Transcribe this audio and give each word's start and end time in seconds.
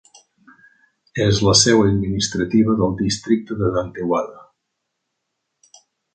És 1.25 1.41
la 1.47 1.53
seu 1.59 1.83
administrativa 1.89 2.77
del 2.81 2.97
districte 3.03 3.59
de 3.61 3.71
Dantewada. 3.77 4.43